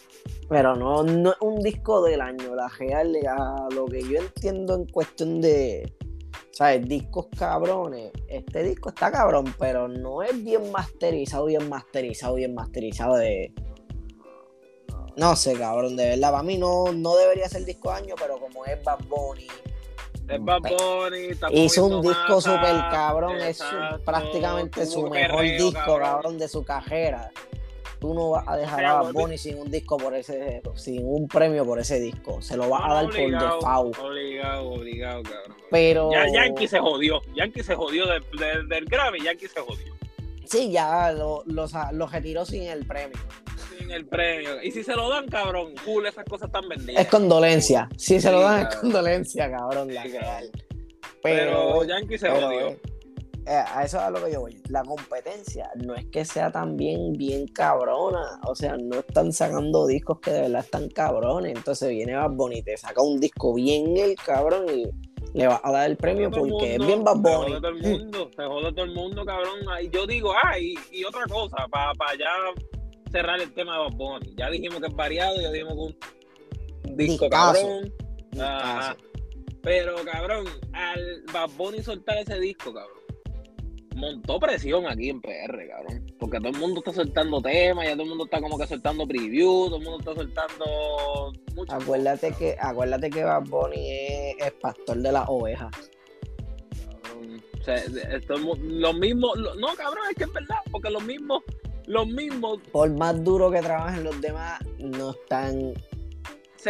[0.49, 2.55] pero no, no es un disco del año.
[2.55, 5.93] La real, a lo que yo entiendo en cuestión de,
[6.55, 6.87] ¿sabes?
[6.87, 8.11] Discos cabrones.
[8.29, 13.53] Este disco está cabrón, pero no es bien masterizado, bien masterizado, bien masterizado de.
[15.17, 18.65] No sé, cabrón, de verdad, para mí no, no debería ser disco año, pero como
[18.65, 19.47] es Bad Bunny,
[20.27, 23.61] Es Bad Bunny, está Hizo un disco súper cabrón, es
[24.03, 26.37] prácticamente su mejor perreo, disco, cabrón.
[26.37, 27.31] de su carrera.
[27.99, 31.27] Tú no vas a dejar a Bad Bunny sin un disco por ese, sin un
[31.27, 32.41] premio por ese disco.
[32.41, 33.99] Se lo vas No, a dar obligado, por default.
[33.99, 35.57] Obligado, obligado, cabrón.
[35.71, 37.21] Pero Ya Yankee se jodió.
[37.35, 39.21] Yankee se jodió del, del, del Grammy.
[39.23, 39.93] Yankee se jodió.
[40.45, 43.17] sí, ya lo, lo sa- lo retiró sin el premio.
[43.77, 44.61] Sin el premio.
[44.61, 47.01] Y si se lo dan, cabrón, cool, esas cosas están vendidas.
[47.01, 47.89] Es condolencia.
[47.97, 48.81] Si se lo dan es cabrón.
[48.81, 50.51] condolencia, cabrón, la real.
[51.23, 52.67] Pero, Pero, Yankee se pero, jodió.
[52.69, 52.79] eh,
[53.47, 54.61] a eso es a lo que yo voy.
[54.69, 58.39] La competencia no es que sea también bien cabrona.
[58.47, 61.55] O sea, no están sacando discos que de verdad están cabrones.
[61.55, 64.85] Entonces viene Bad Bunny, te saca un disco bien el cabrón y
[65.33, 67.51] le va a dar el premio porque es bien Bad Se Bunny.
[67.51, 69.59] jode todo el mundo, se jode todo el mundo, cabrón.
[69.71, 72.29] Ahí yo digo, ah, y, y otra cosa, para ya
[73.11, 74.35] cerrar el tema de Bad Bunny.
[74.37, 77.93] Ya dijimos que es variado, ya dijimos que un disco cabrón.
[78.39, 78.95] Ajá.
[79.61, 82.94] Pero, cabrón, al Bad Bunny soltar ese disco, cabrón,
[83.95, 86.05] montó presión aquí en PR, cabrón.
[86.19, 89.07] Porque todo el mundo está soltando temas, ya todo el mundo está como que soltando
[89.07, 94.35] preview, todo el mundo está soltando muchas Acuérdate cosas, que, acuérdate que Bad Bunny es
[94.47, 95.71] el pastor de las ovejas.
[97.01, 97.43] cabrón.
[97.59, 101.41] O sea, esto los mismos, lo- no, cabrón, es que es verdad, porque los mismos,
[101.87, 105.73] los mismos, Por más duro que trabajen los demás, no están.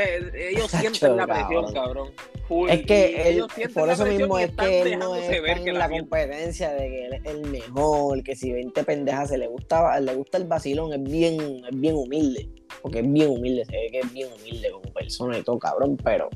[0.03, 2.11] Se- ellos sienten la presión, cabrón.
[2.47, 5.79] Full, Es que él, por eso mismo es que él no está ver que en
[5.79, 9.99] la competencia de que él es el mejor, que si 20 pendejas se le gusta,
[9.99, 12.49] le gusta el vacilón, es bien, es bien humilde.
[12.83, 15.97] Porque es bien humilde, se ve que es bien humilde como persona y todo, cabrón,
[16.03, 16.29] pero.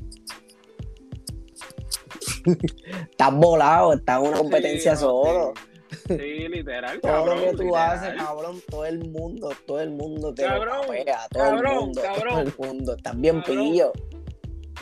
[3.10, 5.52] estás volado, estás en una competencia Sí, solo.
[5.54, 5.69] Sí,
[6.08, 7.36] Sí, literal, Todo cabrón.
[7.38, 7.90] lo que tú literal.
[7.98, 11.80] haces, cabrón, todo el mundo, todo el mundo te Cabrón, lo papea, todo cabrón, el
[11.80, 12.28] mundo, cabrón.
[12.28, 12.96] todo el mundo.
[12.96, 13.58] Estás bien Cabrón.
[13.70, 13.92] pillo.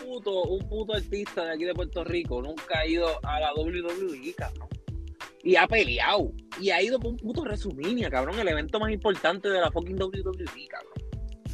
[0.05, 4.35] Puto, un puto artista de aquí de Puerto Rico nunca ha ido a la WWE,
[4.37, 4.69] cabrón.
[5.43, 6.33] Y ha peleado.
[6.61, 8.39] Y ha ido por un puto Resuminia, cabrón.
[8.39, 10.93] El evento más importante de la fucking WWE, cabrón.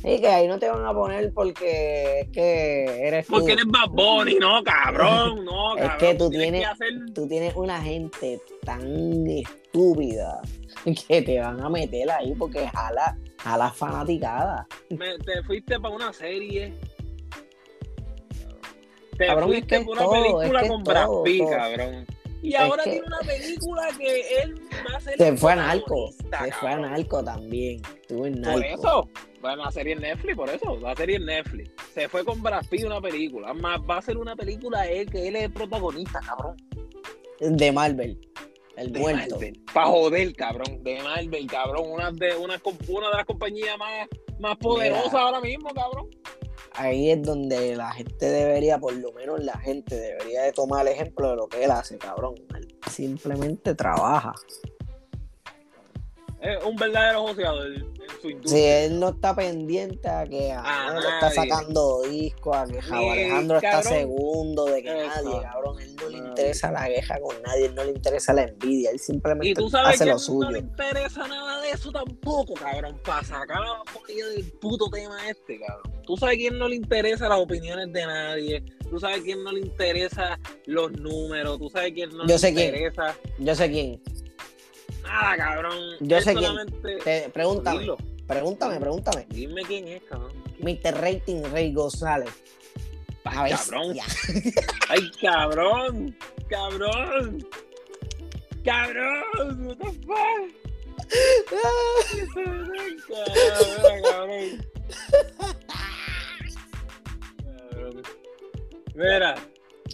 [0.05, 3.33] Sí, que ahí no te van a poner porque es que eres tú.
[3.33, 5.47] Porque eres Bad Bunny, no, cabrón.
[5.47, 5.99] No, Es cabrón.
[5.99, 10.43] que tú Tienes tienes- que hacer- Tú tienes una gente tan estúpida
[11.09, 14.67] que te van a meter ahí porque jala, jala fanaticada.
[14.91, 16.75] me- te fuiste para una serie.
[19.17, 22.07] Te Cabrón, es fuiste que por una todo, película es que con Brad Pitt, cabrón.
[22.43, 24.55] Y Es ahora que- tiene una película que él
[24.93, 26.11] va a ser Se fue a Narco.
[26.13, 26.77] Se fue a.
[26.77, 27.81] Narco también.
[28.03, 29.09] Estuvo en Por eso,
[29.53, 31.71] a la serie en Netflix, por eso, la serie en Netflix.
[31.93, 35.29] Se fue con Brad Pitt una película, más va a ser una película él, que
[35.29, 36.57] él es el protagonista, cabrón.
[37.41, 38.19] De Marvel.
[38.77, 39.37] El De muerto.
[39.37, 39.63] Marvel.
[39.73, 41.91] Pa' joder, cabrón, de Marvel, cabrón.
[41.91, 44.09] Una de, una, de las compañías más,
[44.41, 45.25] más poderosas Mira.
[45.25, 46.09] ahora mismo, cabrón.
[46.73, 50.93] Ahí es donde la gente debería, por lo menos la gente debería de tomar el
[50.93, 52.35] ejemplo de lo que él hace, cabrón.
[52.57, 54.35] Él simplemente trabaja.
[56.45, 58.85] Es un verdadero joseador en su industria.
[58.85, 63.57] él no está pendiente a que A está sacando discos, a que Jabo Ni, Alejandro
[63.57, 67.75] está segundo, de que nadie, cabrón, él no le interesa la queja con nadie, él
[67.75, 70.59] no le interesa la envidia, él simplemente Y tú sabes hace que lo no le
[70.59, 73.01] interesa nada de eso tampoco, cabrón.
[73.03, 75.95] Para sacar la bajonía del puto tema este, cabrón.
[76.05, 78.65] Tú sabes quién no le interesa las opiniones de nadie.
[78.91, 81.59] Tú sabes quién no le interesa los números.
[81.59, 82.93] Tú sabes quién no Yo le sé quién.
[83.39, 84.03] Yo sé quién.
[85.05, 85.79] Nada, cabrón.
[86.01, 86.45] Yo Él sé quién.
[86.47, 87.97] solamente- Te- pregúntame, Dilo.
[88.27, 89.27] pregúntame, pregúntame.
[89.29, 90.33] Dime quién es, cabrón.
[90.59, 90.95] Mr.
[91.01, 92.31] Rating Rey González.
[93.25, 93.97] Ay, cabrón.
[94.89, 96.17] Ay, cabrón.
[96.49, 97.47] Cabrón.
[98.65, 99.67] Cabrón.
[99.67, 100.51] What the fuck?
[104.03, 104.65] Cabrón.
[107.71, 108.03] Cabrón.
[108.95, 109.35] Mira,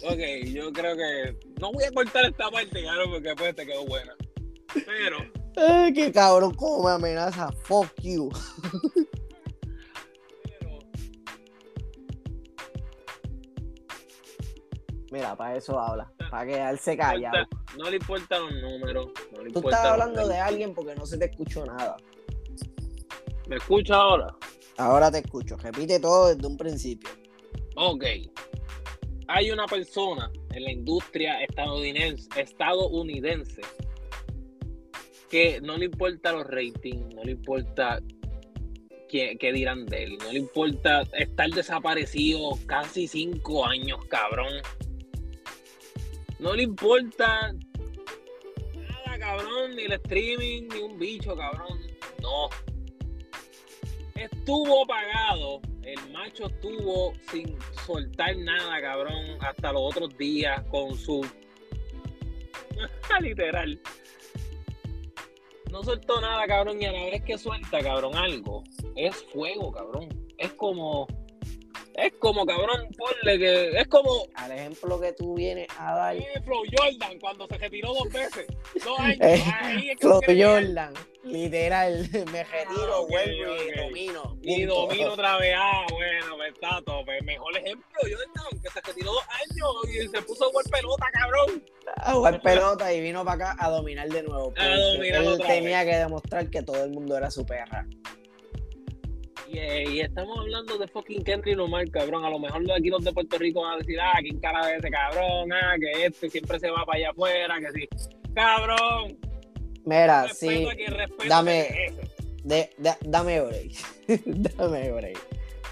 [0.03, 0.19] ok,
[0.53, 4.15] yo creo que no voy a cortar esta parte, cabrón, porque después te quedó buena.
[4.73, 5.17] Pero,
[5.57, 7.51] Ay, qué cabrón, cómo me amenaza.
[7.63, 8.29] Fuck you.
[10.43, 10.79] pero,
[15.11, 16.11] Mira, para eso habla.
[16.29, 17.37] Para quedarse callado.
[17.41, 19.07] importa- no le importan los números.
[19.33, 21.97] No le Tú estás hablando de alguien porque no se te escuchó nada.
[23.47, 24.33] ¿Me escucha ahora?
[24.77, 25.57] Ahora te escucho.
[25.57, 27.09] Repite todo desde un principio.
[27.75, 28.05] Ok.
[29.27, 33.61] Hay una persona en la industria estadounidense, estadounidense
[35.31, 38.01] que no le importa los ratings, no le importa
[39.07, 44.53] qué, dirán de él, no le importa estar desaparecido casi cinco años, cabrón.
[46.37, 47.53] No le importa
[48.75, 51.79] nada, cabrón, ni el streaming, ni un bicho, cabrón.
[52.21, 52.49] No.
[54.15, 55.61] Estuvo apagado.
[55.83, 61.25] El macho estuvo sin soltar nada, cabrón, hasta los otros días con su.
[63.21, 63.79] Literal.
[65.71, 68.63] No soltó nada, cabrón, y a la vez que suelta, cabrón, algo,
[68.95, 70.09] es fuego, cabrón.
[70.37, 71.07] Es como.
[71.95, 73.77] Es como, cabrón, ponle que.
[73.79, 74.25] Es como.
[74.35, 76.15] Al ejemplo que tú vienes a dar.
[76.45, 78.47] Flow Jordan cuando se retiró dos veces.
[78.83, 79.17] Dos años.
[79.21, 80.43] Eh, Ahí es que.
[80.43, 83.59] Jordan, literal, me retiro, Ah, ok, vuelvo ok.
[83.75, 84.37] y domino.
[84.41, 85.53] Y domino otra vez.
[85.57, 87.03] Ah, bueno, pues está todo.
[87.05, 91.05] Pues mejor ejemplo, Jordan, que se retiró dos años y se puso a jugar pelota,
[91.13, 91.63] cabrón.
[91.97, 94.45] A jugar pelota y vino para acá a dominar de nuevo.
[94.53, 94.63] porque
[94.95, 97.85] dominar él otra tenía que demostrar que todo el mundo era su perra.
[99.51, 102.23] Y, eh, y estamos hablando de fucking Kendrick Lamar, cabrón.
[102.23, 104.65] A lo mejor de aquí los de Puerto Rico van a decir, ah, ¿quién cara
[104.67, 105.51] de ese cabrón?
[105.51, 107.87] Ah, que este siempre se va para allá afuera, que sí.
[108.33, 109.17] Cabrón,
[109.83, 110.67] Mira, sí,
[111.27, 111.91] dame-
[112.43, 113.71] de- de- dame break.
[114.57, 115.17] dame break.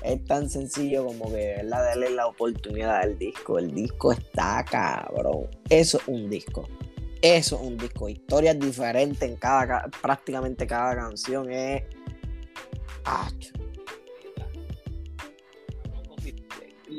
[0.03, 3.59] Es tan sencillo como que verdad darle la oportunidad al disco.
[3.59, 5.47] El disco está cabrón.
[5.69, 6.67] Eso es un disco.
[7.21, 8.09] Eso es un disco.
[8.09, 11.51] Historias diferentes en cada, ca- prácticamente cada canción.
[11.51, 11.83] Es.
[13.05, 13.53] Acho.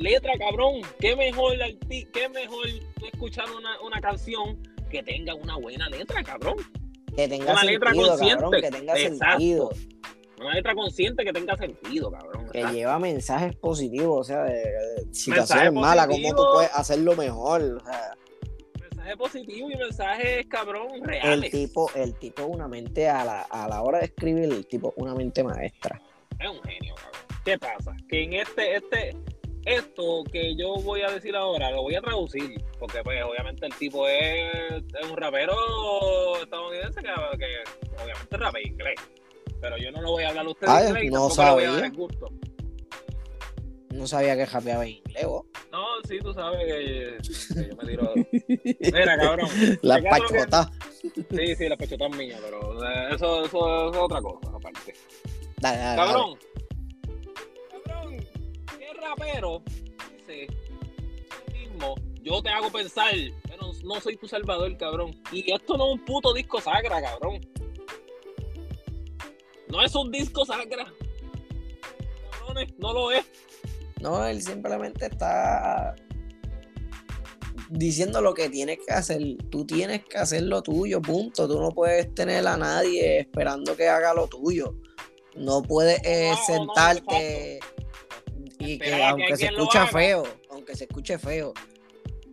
[0.01, 0.81] Letra, cabrón.
[0.99, 1.53] Qué mejor,
[1.89, 2.67] qué mejor
[3.13, 4.59] escuchar una, una canción
[4.91, 6.57] que tenga una buena letra, cabrón.
[7.15, 8.35] Que tenga Una letra consciente.
[8.37, 8.61] cabrón.
[8.63, 9.27] Que tenga Exacto.
[9.31, 9.71] sentido.
[10.41, 12.49] Una letra consciente que tenga sentido, cabrón.
[12.51, 12.73] Que ¿verdad?
[12.73, 14.21] lleva mensajes positivos.
[14.21, 16.07] O sea, de, de situaciones malas.
[16.07, 17.61] Cómo tú puedes hacerlo mejor.
[17.63, 18.15] O sea,
[18.81, 21.51] Mensaje positivo y mensajes, cabrón, el reales.
[21.51, 25.15] tipo, el tipo una mente a la, a la hora de escribir, el tipo una
[25.15, 26.01] mente maestra.
[26.39, 27.21] Es un genio, cabrón.
[27.45, 27.97] ¿Qué pasa?
[28.09, 29.17] Que en este, este,
[29.65, 33.75] esto que yo voy a decir ahora, lo voy a traducir, porque pues obviamente el
[33.75, 35.55] tipo es, es un rapero
[36.43, 39.01] estadounidense que, que obviamente rapea inglés.
[39.61, 41.45] Pero yo no lo voy a hablar a ustedes Ay, inglés no le voy a
[41.47, 41.87] dar sabía.
[41.87, 42.29] el gusto.
[43.91, 45.45] No sabía que rapeaba en inglés, vos.
[45.73, 47.19] No, sí, tú sabes que,
[47.55, 48.15] que yo me tiro.
[48.93, 49.49] Mira, cabrón.
[49.83, 51.47] La ¿te queda lo que-.
[51.47, 54.95] Sí, sí, la pechota es mía, pero eh, eso, eso, eso es otra cosa, aparte.
[55.59, 55.97] Dale, dale, dale.
[55.97, 56.39] Cabrón.
[56.39, 56.39] Cabrón.
[59.01, 59.63] ¿Qué rapero
[60.19, 60.47] dice
[61.53, 61.95] mismo?
[62.23, 65.19] Yo te hago pensar, pero no soy tu salvador, cabrón.
[65.33, 67.41] Y esto no es un puto disco sagra, cabrón.
[69.69, 70.93] No es un disco sagra.
[72.31, 73.25] Cabrones, no lo es.
[74.01, 75.95] No, él simplemente está
[77.71, 79.23] diciendo lo que tienes que hacer.
[79.51, 81.49] Tú tienes que hacer lo tuyo, punto.
[81.49, 84.75] Tú no puedes tener a nadie esperando que haga lo tuyo.
[85.37, 87.61] No puedes eh, sentarte
[88.61, 91.53] y que aunque se escucha feo, aunque se escuche feo,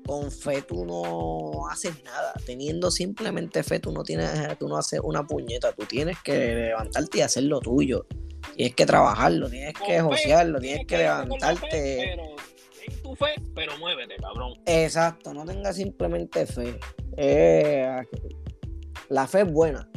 [0.08, 2.34] con fe tú no haces nada.
[2.46, 5.74] Teniendo simplemente fe, tú no tienes, tú no haces una puñeta.
[5.74, 8.06] Tú tienes que levantarte y hacer lo tuyo.
[8.56, 12.13] Tienes que trabajarlo, tienes que josearlo, tienes, que, levantarte.
[12.13, 14.54] en tu fe, pero muévete, cabrón.
[14.66, 16.80] Exacto, no tengas simplemente fe.
[17.18, 18.02] Eh,
[19.10, 19.90] la fe es buena,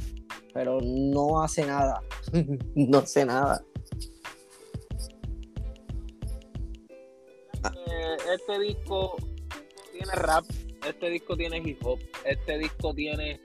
[0.52, 2.02] pero no hace nada.
[2.74, 3.64] no hace nada.
[8.34, 9.16] Este disco
[9.92, 10.44] tiene rap,
[10.86, 13.40] este disco tiene hip hop, este disco tiene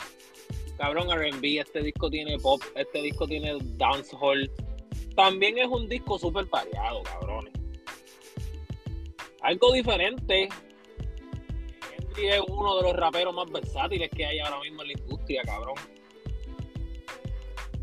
[0.78, 4.52] cabrón RB, este disco tiene pop, este disco tiene dancehall.
[5.16, 7.54] También es un disco súper variado, cabrones.
[9.42, 10.50] Algo diferente.
[11.98, 15.42] Henry es uno de los raperos más versátiles que hay ahora mismo en la industria,
[15.44, 15.76] cabrón.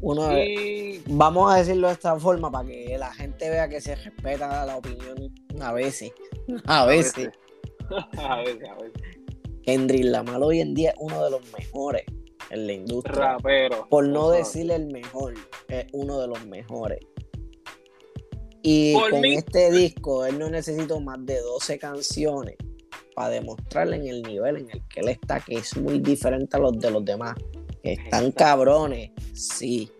[0.00, 0.30] Uno
[1.06, 4.76] Vamos a decirlo de esta forma para que la gente vea que se respeta la
[4.76, 6.12] opinión a veces.
[6.66, 7.30] A veces.
[8.18, 9.02] a veces, a veces.
[9.62, 12.02] Kendrick Lamar hoy en día es uno de los mejores
[12.50, 13.14] en la industria.
[13.34, 13.86] Rapero.
[13.88, 15.34] Por no decirle el mejor,
[15.68, 17.00] es uno de los mejores.
[18.62, 22.56] Y con este disco, él no necesita más de 12 canciones
[23.14, 26.60] para demostrarle en el nivel en el que él está, que es muy diferente a
[26.60, 27.34] los de los demás.
[27.82, 29.90] están cabrones, sí.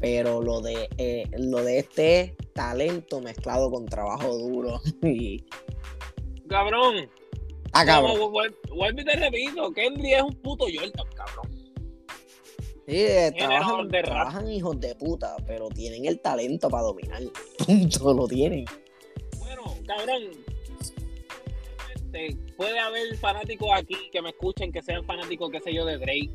[0.00, 4.80] Pero lo de, eh, lo de este es talento mezclado con trabajo duro.
[6.48, 7.08] Cabrón,
[7.78, 8.32] Ah, cabrón.
[8.32, 11.50] Vuelvo y te repito, Kendrick es un puto Jordan, cabrón.
[12.86, 17.20] Sí, eh, trabajan, hijos de puta, pero tienen el talento para dominar.
[17.66, 18.64] Punto, lo tienen.
[19.38, 20.22] Bueno, cabrón.
[22.56, 26.30] Puede haber fanáticos aquí que me escuchen que sean fanáticos, qué sé yo, de Drake,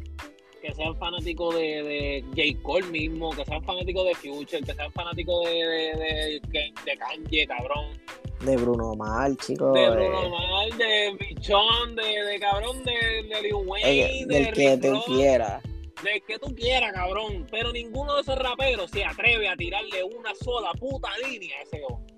[0.62, 2.62] que sean fanáticos de, de J.
[2.62, 7.48] Cole mismo, que sean fanáticos de Future, que sean fanáticos de, de, de, de Kanye,
[7.48, 7.88] cabrón
[8.44, 9.74] de Bruno Mars, chicos.
[9.74, 15.02] De Bruno Mars, de Bichón, de, de cabrón, de, de Lil Wayne, del que tú
[15.06, 15.64] quieras.
[16.04, 17.46] Del que tú quieras, cabrón.
[17.52, 21.82] Pero ninguno de esos raperos se atreve a tirarle una sola puta línea a ese
[21.88, 22.14] hombre.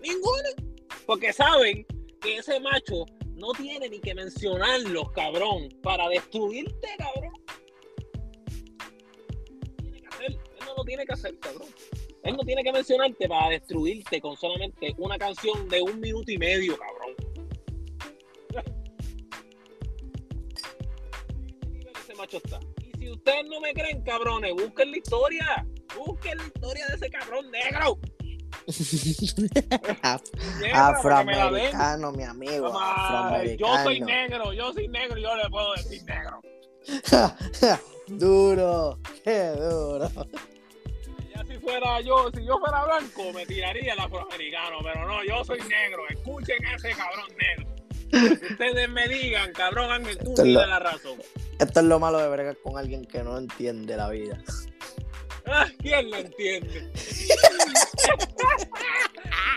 [0.00, 0.48] Ninguno.
[1.06, 1.86] Porque saben
[2.20, 7.32] que ese macho no tiene ni que mencionarlos, cabrón, para destruirte, cabrón.
[9.82, 11.68] Tiene que hacer, él no lo tiene que hacer, cabrón.
[12.24, 16.38] Él no tiene que mencionarte para destruirte con solamente una canción de un minuto y
[16.38, 17.14] medio, cabrón.
[22.02, 22.58] ese macho está.
[22.78, 25.66] Y si ustedes no me creen, cabrones, busquen la historia.
[25.98, 27.98] Busquen la historia de ese cabrón negro.
[30.72, 32.72] afroamericano, mi amigo.
[33.58, 36.40] Yo soy negro, yo soy negro, yo le puedo decir negro.
[38.08, 40.08] duro, qué duro
[41.64, 46.04] fuera yo, si yo fuera blanco, me tiraría el afroamericano, pero no, yo soy negro.
[46.08, 47.74] Escuchen ese cabrón negro.
[48.50, 51.18] ustedes me digan, cabrón, Ángel, tú tienes la razón.
[51.58, 54.38] Esto es lo malo de bregar con alguien que no entiende la vida.
[55.46, 56.90] Ah, ¿Quién lo entiende?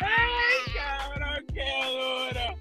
[0.02, 2.60] Ay, cabrón, qué duro.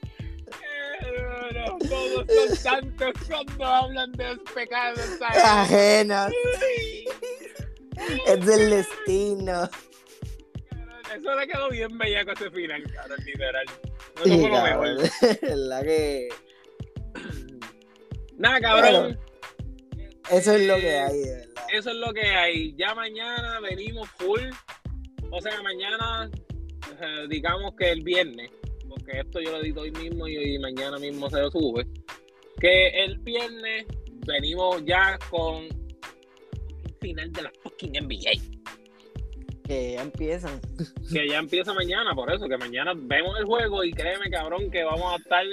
[0.60, 1.78] Qué duro.
[1.88, 6.32] Todos son santos cuando hablan de los pecados ajenos
[8.26, 9.68] es del destino.
[11.14, 13.66] Eso le quedó bien bella con ese final, cabrón, literal.
[14.16, 14.88] No sí, lo mejor.
[15.56, 16.28] La que.
[18.36, 19.18] Nada, cabrón.
[20.30, 21.64] eso es lo que hay, de verdad.
[21.72, 22.74] Eso es lo que hay.
[22.76, 24.42] Ya mañana venimos full.
[25.30, 26.30] O sea, mañana,
[27.00, 28.50] eh, digamos que el viernes,
[28.88, 31.86] porque esto yo lo edito hoy mismo y, mañana mismo se lo sube.
[32.60, 33.86] Que el viernes
[34.26, 35.68] venimos ya con
[37.00, 38.32] final de la fucking NBA.
[39.64, 40.60] Que ya empiezan.
[41.12, 44.84] Que ya empieza mañana, por eso, que mañana vemos el juego y créeme, cabrón, que
[44.84, 45.44] vamos a estar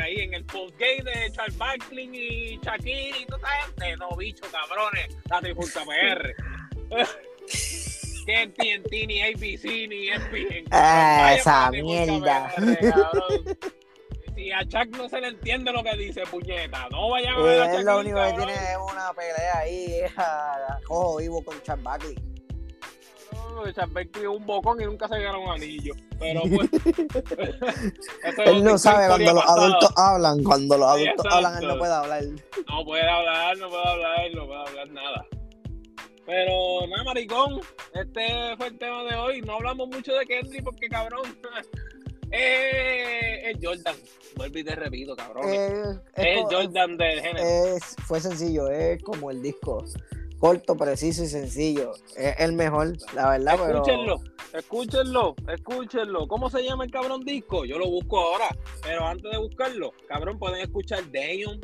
[0.00, 3.96] ahí en el postgame de Charles Barkley y Shakir y toda esa gente.
[3.96, 6.34] No, bicho, cabrones, la trifulca PR.
[8.26, 10.64] que TNT, ni ABC, ni ESPN.
[10.70, 12.52] Ah, esa mierda
[14.38, 17.60] si a Chuck no se le entiende lo que dice, puñeta, no vayan a ver
[17.60, 17.78] a Chuck.
[17.80, 22.14] Es lo único que tiene es una pelea ahí, a, cojo vivo con Chuck Buckley.
[23.32, 25.92] No, Chuck Buckley es un bocón y nunca se gana un anillo.
[26.20, 26.70] Pero pues.
[28.46, 32.22] él no sabe cuando los adultos hablan, cuando los adultos hablan, él no puede hablar.
[32.68, 35.26] No puede hablar, no puede hablar, no puede hablar nada.
[36.26, 37.60] Pero nada, maricón,
[37.94, 39.40] este fue el tema de hoy.
[39.40, 41.22] No hablamos mucho de Kendrick porque cabrón
[42.30, 43.96] Eh, el Jordan.
[44.36, 45.44] Vuelvo y te repito, cabrón.
[45.48, 45.82] Eh,
[46.16, 47.46] es el Jordan del género.
[47.76, 49.84] es- fue sencillo, es como el disco.
[50.38, 51.92] Corto, preciso y sencillo.
[52.16, 53.78] Es el mejor, la verdad, pero.
[53.78, 54.20] Escúchenlo,
[54.56, 56.28] escúchenlo, escúchenlo.
[56.28, 57.64] ¿Cómo se llama el cabrón disco?
[57.64, 58.48] Yo lo busco ahora.
[58.84, 61.60] Pero antes de buscarlo, cabrón, pueden escuchar Dayon.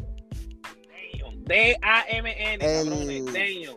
[1.47, 3.33] D-A-M-N, cabrones.
[3.33, 3.75] Dayon.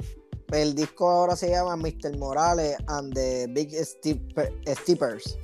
[0.52, 2.18] El disco ahora se llama Mr.
[2.18, 5.38] Morales and the Big Steeper- Steepers.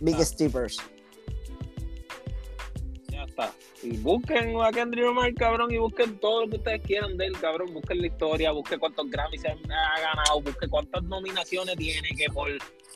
[0.00, 0.78] Big Steepers.
[3.08, 3.52] Ya está.
[3.82, 7.38] Y busquen a Kendrick Lamar, cabrón, y busquen todo lo que ustedes quieran de él,
[7.38, 7.72] cabrón.
[7.72, 12.48] Busquen la historia, busquen cuántos Grammys se ha ganado, busquen cuántas nominaciones tiene, que por,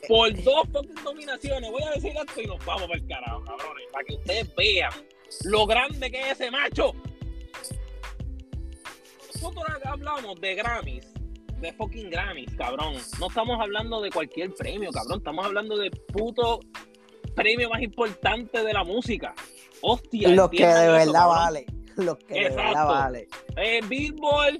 [0.07, 3.87] por dos fucking nominaciones, voy a decir esto y nos vamos para el carajo, cabrones,
[3.91, 4.91] para que ustedes vean
[5.45, 6.93] lo grande que es ese macho.
[9.33, 11.13] Nosotros hablamos de Grammys,
[11.61, 12.95] de fucking Grammys, cabrón.
[13.19, 15.19] No estamos hablando de cualquier premio, cabrón.
[15.19, 16.59] Estamos hablando del puto
[17.35, 19.33] premio más importante de la música.
[19.81, 20.29] Hostia.
[20.29, 21.65] Los que de eso, verdad vale.
[21.95, 23.27] Los que de verdad vale.
[23.57, 24.59] Eh, Billboard,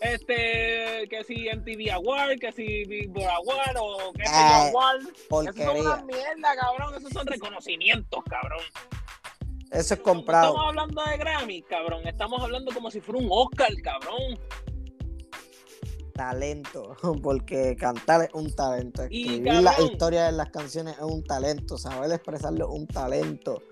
[0.00, 5.00] este, que si MTV Award, que si Billboard Award o Ah, yo Award.
[5.00, 6.04] Eso son una Porquería.
[6.06, 6.94] mierda, cabrón.
[6.96, 8.60] Esos son reconocimientos, cabrón.
[9.70, 10.48] Eso es No comprado.
[10.48, 12.06] estamos hablando de Grammy, cabrón.
[12.06, 14.38] Estamos hablando como si fuera un Oscar, cabrón.
[16.12, 16.96] Talento.
[17.22, 19.02] Porque cantar es un talento.
[19.10, 19.92] Y, Escribir la cabrón.
[19.92, 21.78] historia de las canciones es un talento.
[21.78, 23.62] Saber expresarlo es un talento.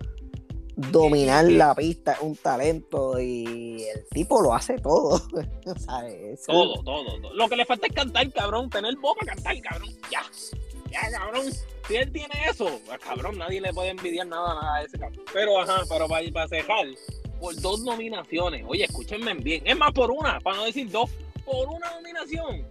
[0.75, 3.19] Dominar la pista es un talento.
[3.19, 5.19] Y el tipo lo hace todo.
[5.85, 6.39] ¿Sabes?
[6.39, 7.33] Eso- Todo, todo, todo.
[7.33, 8.69] Lo que le falta es cantar, cabrón.
[8.69, 9.89] Tener voz para cantar, cabrón.
[10.11, 10.21] Ya.
[10.91, 11.45] Ya, cabrón.
[11.87, 15.23] Si él tiene eso, pues, cabrón, nadie le puede envidiar nada, nada a ese cabrón.
[15.33, 16.85] Pero, ajá, pero para, para cejar,
[17.39, 18.63] por dos nominaciones.
[18.67, 19.63] Oye, escúchenme bien.
[19.65, 21.09] Es más, por una, para no decir dos.
[21.45, 22.67] Por una nominación.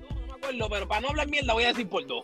[0.00, 2.22] No, no me acuerdo, pero para no hablar mierda, voy a decir por dos.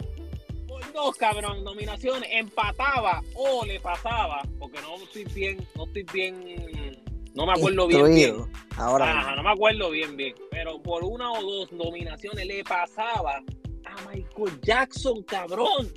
[0.67, 2.29] Por dos, cabrón, nominaciones.
[2.33, 7.03] Empataba o le pasaba, porque no estoy bien, no estoy bien.
[7.35, 8.53] No me acuerdo bien, bien.
[8.77, 10.35] Ahora Ajá, no me acuerdo bien, bien.
[10.51, 13.43] Pero por una o dos nominaciones le pasaba
[13.85, 15.93] a Michael Jackson, cabrón.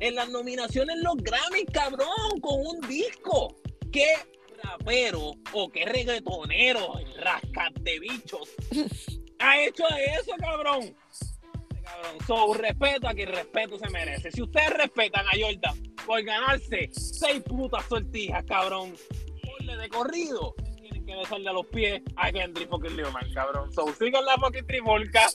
[0.00, 3.54] En las nominaciones los Grammys, cabrón, con un disco.
[3.92, 4.06] ¿Qué
[4.62, 8.48] rapero o qué reggaetonero, rascate bichos,
[9.38, 10.94] ha hecho eso, cabrón?
[12.26, 14.30] So, respeto a quien respeto se merece.
[14.30, 18.94] Si ustedes respetan a Jordan por ganarse seis putas sortijas, cabrón,
[19.42, 20.54] ponle de corrido,
[21.10, 23.72] que besarle a los pies a Kendrick fucking Lamar, cabrón.
[23.72, 25.26] So, sigan la fucking trifolca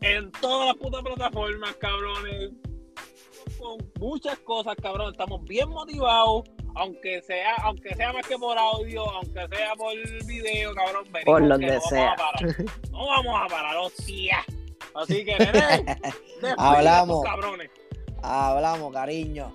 [0.00, 2.52] en todas las putas plataformas, cabrones.
[3.58, 5.12] Con muchas cosas, cabrón.
[5.12, 6.44] Estamos bien motivados.
[6.76, 9.94] Aunque sea, aunque sea más que por audio, aunque sea por
[10.26, 11.04] video, cabrón.
[11.12, 12.16] venimos Por que donde no vamos sea.
[12.16, 12.56] parar.
[12.90, 14.44] No vamos a parar, hostia.
[14.94, 15.84] Así que, nene,
[16.36, 17.24] estos Hablamos.
[17.24, 17.70] cabrones.
[18.22, 19.52] Hablamos, cariño.